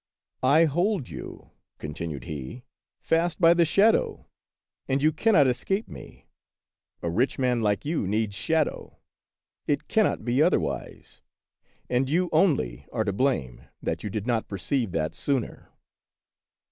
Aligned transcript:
"I 0.57 0.65
hold 0.65 1.09
you," 1.09 1.51
continued 1.77 2.23
he," 2.23 2.63
fast 3.11 3.39
by 3.39 3.53
the 3.53 3.65
shadow, 3.65 4.25
and 4.87 5.03
you 5.03 5.11
cannot 5.11 5.45
escape 5.45 5.87
me. 5.87 6.25
A 7.03 7.09
rich 7.11 7.37
man 7.37 7.61
like 7.61 7.85
you 7.85 8.07
needs 8.07 8.35
shadow,— 8.35 8.97
it 9.67 9.87
cannot 9.87 10.25
be 10.25 10.41
otherwise,— 10.41 11.21
and 11.87 12.09
you 12.09 12.29
only 12.31 12.87
are 12.91 13.03
to 13.03 13.13
blame 13.13 13.61
that 13.83 14.03
you 14.03 14.09
did 14.09 14.25
not 14.25 14.47
perceive 14.47 14.91
that 14.93 15.15
sooner." 15.15 15.69